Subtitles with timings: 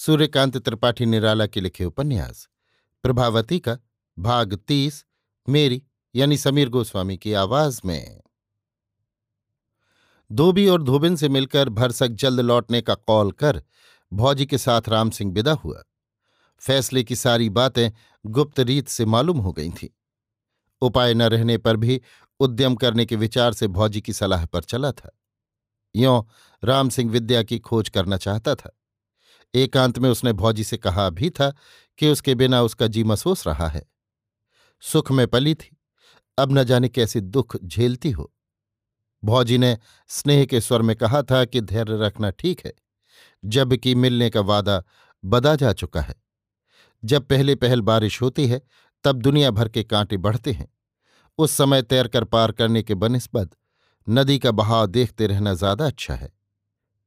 [0.00, 2.48] सूर्यकांत त्रिपाठी निराला के लिखे उपन्यास,
[3.02, 3.78] प्रभावती का
[4.18, 5.04] भाग तीस,
[5.48, 5.82] मेरी
[6.14, 8.20] यानी समीर गोस्वामी की आवाज़ में।
[10.32, 13.62] धोबी और धोबिन से मिलकर भरसक जल्द लौटने का कॉल कर
[14.12, 15.82] भौजी के साथ राम सिंह विदा हुआ।
[16.58, 17.90] फैसले की सारी बातें
[18.26, 19.88] गुप्त रीत से मालूम हो गई थीं।
[20.80, 22.00] उपाय न रहने पर भी
[22.40, 25.18] उद्यम करने के विचार से भौजी की सलाह पर चला था।
[25.96, 26.22] यों
[26.64, 28.76] राम सिंह विद्या की खोज करना चाहता था।
[29.54, 31.52] एकांत में उसने भौजी से कहा भी था
[31.98, 33.82] कि उसके बिना उसका जी महसूस रहा है।
[34.82, 35.76] सुख में पली थी।
[36.38, 38.32] अब न जाने कैसे दुख झेलती हो।
[39.22, 39.76] भौजी ने
[40.10, 42.72] स्नेह के स्वर में कहा था कि धैर्य रखना ठीक है
[43.44, 44.82] जबकि मिलने का वादा
[45.24, 46.14] बदा जा चुका है।
[47.02, 48.60] जब पहले पहल बारिश होती है,
[49.04, 50.68] तब दुनिया भर के कांटे बढ़ते हैं।
[51.38, 53.50] उस समय तैरकर पार करने के बनस्बत
[54.06, 56.32] नदी का बहाव देखते रहना ज़्यादा अच्छा है।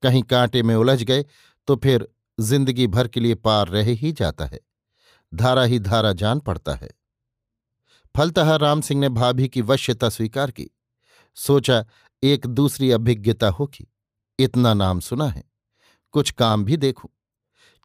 [0.04, 1.26] कहीं कांटे में उलझ गए
[1.68, 2.08] तो फिर
[2.40, 4.60] ज़िंदगी भर के लिए पार रह ही जाता है।
[5.34, 6.90] धारा ही धारा जान पड़ता है।
[8.16, 10.70] फलतः राम सिंह ने भाभी की वश्यता स्वीकार की।
[11.38, 11.86] सोचा,
[12.24, 13.88] एक दूसरी अभिज्ञता होगी।
[14.40, 15.44] इतना नाम सुना है।
[16.14, 17.10] कुछ काम भी देखूँ।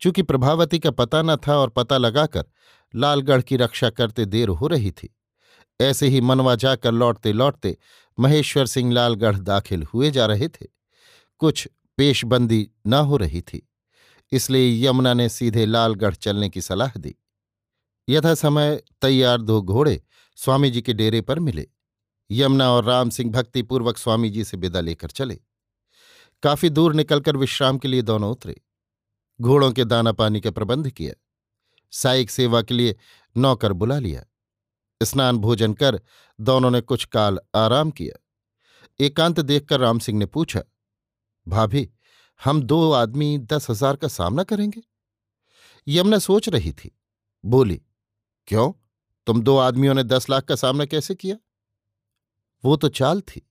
[0.00, 2.44] चूँकि प्रभावती का पता न था और पता लगाकर
[2.94, 5.09] लालगढ़ की रक्षा करते देर हो रही थी,
[5.80, 7.76] ऐसे ही मनवा जाकर लौटते लौटते
[8.19, 10.66] महेश्वर सिंह लालगढ़ दाखिल हुए जा रहे थे।
[11.41, 13.67] कुछ पेशबंदी न हो रही थी।
[14.33, 17.15] इसलिए यमुना ने सीधे लालगढ़ चलने की सलाह दी।
[18.09, 20.00] यथा समय तैयार दो घोड़े
[20.39, 21.66] स्वामी जी के डेरे पर मिले।
[22.31, 25.39] यमुना और राम सिंह भक्तिपूर्वक स्वामी जी से विदा लेकर चले।
[26.43, 28.61] काफ़ी दूर निकलकर विश्राम के लिए दोनों उतरे।
[29.41, 31.15] घोड़ों के दाना पानी का प्रबंध किया।
[31.93, 32.97] साइक सेवा के लिए
[33.37, 34.25] नौकर बुला लिया।
[35.00, 36.00] स्नान भोजन कर
[36.39, 38.25] दोनों ने कुछ काल आराम किया।
[39.00, 40.62] एकांत देखकर राम सिंह ने पूछा,
[41.47, 41.89] भाभी
[42.44, 44.82] हम दो आदमी दस हज़ार का सामना करेंगे?
[45.88, 46.99] यमुना सोच रही थी।
[47.44, 47.82] बोली,
[48.47, 48.72] क्यों?
[49.26, 51.37] तुम दो आदमियों ने दस लाख का सामना कैसे किया?
[52.65, 53.50] वो तो चाल थी।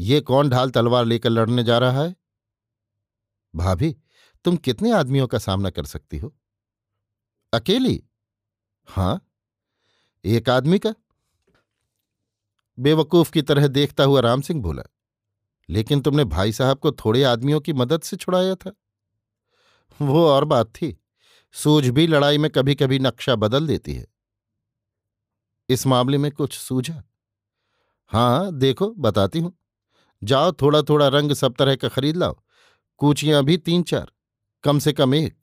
[0.00, 2.16] ये कौन ढाल तलवार लेकर लड़ने जा रहा है?
[3.56, 3.96] भाभी,
[4.44, 6.36] तुम कितने आदमियों का सामना कर सकती हो?
[7.52, 8.04] अकेली?
[8.88, 9.28] हाँ।
[10.24, 10.94] एक आदमी का?
[12.78, 14.82] बेवकूफ़ की तरह देखता हुआ राम सिंह बोला
[15.70, 18.72] लेकिन तुमने भाई साहब को थोड़े आदमियों की मदद से छुड़ाया था।
[20.02, 20.96] वो और बात थी,
[21.52, 24.06] सूझ भी लड़ाई में कभी कभी नक्शा बदल देती है।
[25.68, 27.02] इस मामले में कुछ सूझा?
[28.06, 29.58] हाँ देखो, बताती हूँ।
[30.24, 32.42] जाओ थोड़ा थोड़ा रंग सब तरह का खरीद लाओ।
[32.96, 34.12] कूचियाँ भी तीन चार
[34.62, 35.34] कम से कम एक।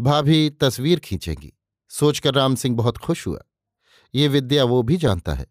[0.00, 1.52] भाभी तस्वीर खींचेगी।
[1.88, 3.40] सोचकर राम सिंह बहुत खुश हुआ।
[4.14, 5.46] ये विद्या वो भी जानता है।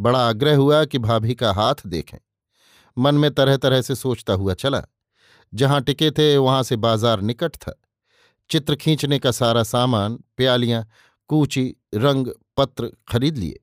[0.00, 2.18] बड़ा आग्रह हुआ कि भाभी का हाथ देखें।
[2.96, 4.82] मन में तरह तरह से सोचता हुआ चला।
[5.52, 7.80] जहाँ टिके थे, वहाँ से बाज़ार निकट था।
[8.50, 10.86] चित्र खींचने का सारा सामान, प्यालियाँ,
[11.30, 12.26] कूची, रंग,
[12.56, 13.60] पत्र खरीद लिए।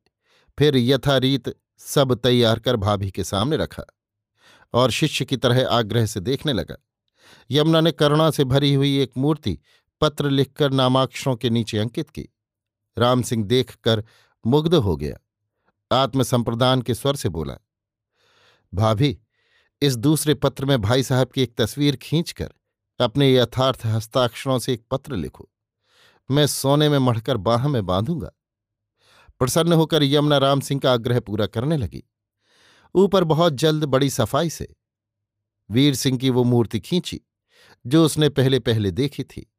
[0.57, 3.83] फिर यथारीत सब तैयार कर भाभी के सामने रखा
[4.73, 6.75] और शिष्य की तरह आग्रह से देखने लगा।
[7.49, 9.57] यमुना ने करुणा से भरी हुई एक मूर्ति
[10.01, 12.27] पत्र लिखकर नामाक्षरों के नीचे अंकित की।
[12.97, 14.03] राम सिंह देखकर
[14.45, 15.17] मुग्ध हो गया।
[15.91, 17.57] आत्मसंप्रदान के स्वर से बोला,
[18.73, 19.17] भाभी
[19.83, 22.53] इस दूसरे पत्र में भाई साहब की एक तस्वीर खींचकर
[22.99, 25.49] अपने यथार्थ हस्ताक्षरों से एक पत्र लिखो।
[26.31, 28.31] मैं सोने में मढ़कर बाह में बांधूँगा।
[29.39, 32.03] प्रसन्न होकर यमुना राम सिंह का आग्रह पूरा करने लगी।
[32.95, 34.75] ऊपर बहुत जल्द बड़ी सफ़ाई से
[35.71, 37.21] वीर सिंह की वो मूर्ति खींची,
[37.87, 39.53] जो उसने पहले पहले देखी थी।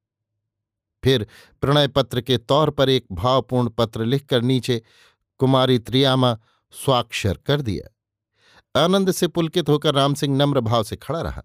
[1.04, 1.26] फिर
[1.60, 4.82] प्रणय पत्र के तौर पर एक भावपूर्ण पत्र लिखकर नीचे
[5.38, 6.38] कुमारी त्रियामा
[6.70, 7.93] स्वाक्षर कर दिया।
[8.76, 11.42] आनंद से पुलकित होकर राम सिंह नम्र भाव से खड़ा रहा।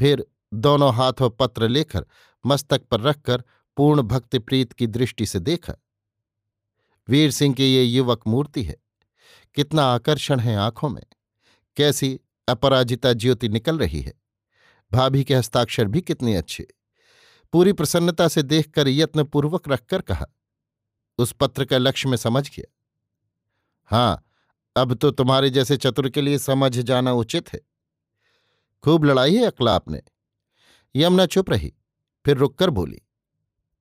[0.00, 2.06] फिर दोनों हाथों पत्र लेकर,
[2.46, 3.44] मस्तक पर रखकर,
[3.76, 5.74] पूर्ण भक्ति प्रीत की दृष्टि से देखा।
[7.08, 8.76] वीर सिंह की ये युवक मूर्ति है।
[9.54, 11.02] कितना आकर्षण है आँखों में।
[11.76, 14.14] कैसी अपराजिता ज्योति निकल रही है।
[14.92, 16.66] भाभी के हस्ताक्षर भी कितने अच्छे।
[17.52, 20.26] पूरी प्रसन्नता से देखकर यत्नपूर्वक रखकर कहा,
[21.18, 22.74] उस पत्र का लक्ष्य में समझ गया।
[23.84, 24.24] हाँ
[24.76, 27.60] अब तो तुम्हारे जैसे चतुर के लिए समझ जाना उचित है।
[28.84, 30.02] खूब लड़ाई है अकला आपने।
[30.94, 31.72] यमुना चुप रही,
[32.24, 33.00] फिर रुककर बोली,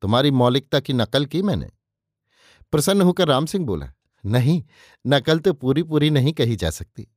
[0.01, 1.69] तुम्हारी मौलिकता की नकल की मैंने।
[2.71, 3.91] प्रसन्न होकर राम सिंह बोला,
[4.25, 4.63] नहीं,
[5.07, 7.07] नकल तो पूरी पूरी नहीं कही जा सकती।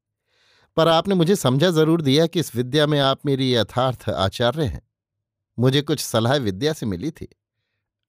[0.76, 4.82] पर आपने मुझे समझा ज़रूर दिया कि इस विद्या में आप मेरी यथार्थ आचार्य हैं।
[5.58, 7.28] मुझे कुछ सलाह विद्या से मिली थी।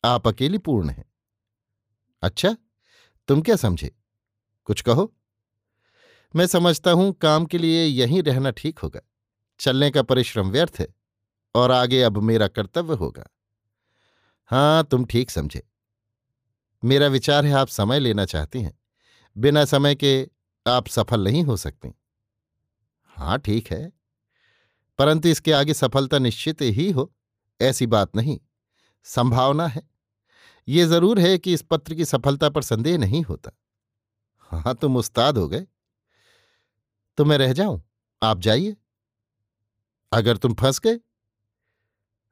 [0.03, 1.05] आप अकेली पूर्ण हैं।
[2.23, 2.55] अच्छा
[3.27, 3.95] तुम क्या समझे?
[4.67, 5.13] कुछ कहो?
[6.37, 8.99] मैं समझता हूँ काम के लिए यहीं रहना ठीक होगा।
[9.59, 10.87] चलने का परिश्रम व्यर्थ है,
[11.55, 13.23] और आगे अब मेरा कर्तव्य होगा।
[14.45, 15.67] हाँ, तुम ठीक समझे।
[16.83, 18.79] मेरा विचार है आप समय लेना चाहती हैं।
[19.37, 20.27] बिना समय के
[20.67, 21.93] आप सफल नहीं हो सकती।
[23.03, 23.93] हाँ, ठीक है।
[24.97, 27.13] परंतु इसके आगे सफलता निश्चित ही हो,
[27.61, 28.39] ऐसी बात नहीं।
[29.03, 29.89] संभावना है।
[30.67, 33.51] ये ज़रूर है कि इस पत्र की सफलता पर संदेह नहीं होता।
[34.39, 35.67] हाँ, तुम उस्ताद हो गए।
[37.17, 37.83] तो मैं रह जाऊँ।
[38.23, 38.75] आप जाइए।
[40.11, 40.99] अगर तुम फंस गए?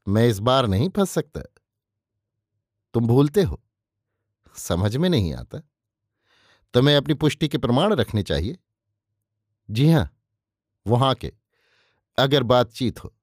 [0.08, 1.42] मैं इस बार नहीं फंस सकता।
[2.94, 3.62] तुम भूलते हो।
[4.56, 5.60] समझ में नहीं आता।
[6.74, 8.58] तुम्हें अपनी पुष्टि के प्रमाण रखने चाहिए।
[9.70, 10.18] जी हाँ,
[10.88, 11.34] वहाँ के।
[12.18, 13.16] अगर बातचीत हो।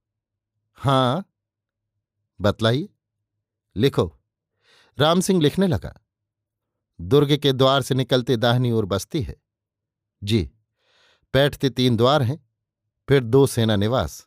[0.74, 1.24] हाँ।
[2.40, 2.88] बतलाइए।
[3.76, 4.18] लिखो।
[4.98, 6.00] राम सिंह लिखने लगा।
[7.00, 9.36] दुर्ग के द्वार से निकलते दाहिनी ओर बस्ती है।
[10.24, 10.50] जी।
[11.34, 12.38] बैठते तीन द्वार हैं,
[13.08, 14.26] फिर दो सेना निवास,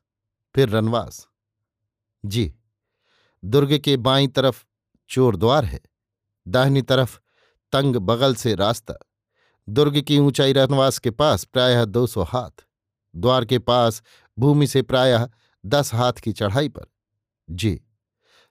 [0.55, 1.27] फिर रनवास
[2.23, 2.53] जी,
[3.43, 4.63] दुर्ग के बाई तरफ़
[5.09, 5.81] चोर द्वार है,
[6.47, 7.19] दाहिनी तरफ़
[7.71, 8.93] तंग बगल से रास्ता।
[9.67, 12.65] दुर्ग की ऊंचाई रनवास के पास प्रायः दो सौ हाथ,
[13.15, 14.01] द्वार के पास
[14.37, 15.29] भूमि से प्रायः
[15.65, 16.85] दस हाथ की चढ़ाई पर।
[17.49, 17.79] जी,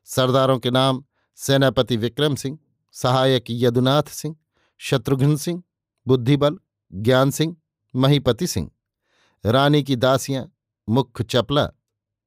[0.05, 1.05] सरदारों के नाम
[1.39, 2.59] सेनापति विक्रम सिंह,
[2.95, 4.37] सहायक यदुनाथ सिंह,
[4.81, 5.63] शत्रुघ्न सिंह,
[6.07, 6.59] बुद्धिबल
[6.93, 7.57] ज्ञान सिंह
[7.97, 8.71] महीपति सिंह,
[9.47, 10.53] रानी की दासियाँ,
[10.89, 11.71] मुख्य चपला,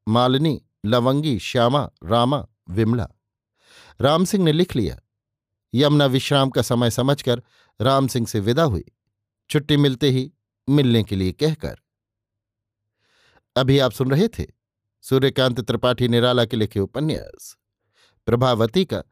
[0.08, 3.08] मालिनी, लवंगी, श्यामा, रामा, विमला।
[4.02, 5.00] राम सिंह ने लिख लिया।
[5.74, 7.44] यमुना विश्राम का समय समझकर
[7.82, 8.86] राम सिंह से विदा हुई।
[9.50, 10.34] छुट्टी मिलते ही
[10.70, 11.78] मिलने के लिए कहकर।
[13.56, 14.46] अभी आप सुन रहे थे
[15.02, 17.58] सूर्यकांत त्रिपाठी निराला के लिखे उपन्यास।
[18.26, 19.04] प्रभावती का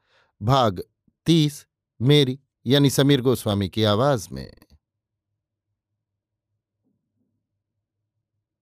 [0.41, 0.83] भाग
[1.25, 1.67] तीस,
[2.01, 4.53] मेरी यानी समीर गोस्वामी की आवाज़ में।